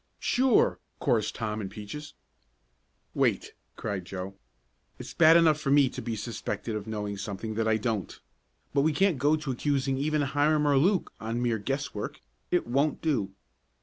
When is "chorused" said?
0.99-1.35